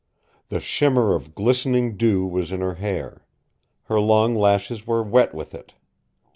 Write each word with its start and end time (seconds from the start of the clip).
The 0.49 0.59
shimmer 0.59 1.13
of 1.13 1.35
glistening 1.35 1.95
dew 1.95 2.25
was 2.25 2.51
in 2.51 2.59
her 2.61 2.73
hair. 2.73 3.23
Her 3.83 3.99
long 3.99 4.33
lashes 4.33 4.87
were 4.87 5.03
wet 5.03 5.31
with 5.35 5.53
it. 5.53 5.73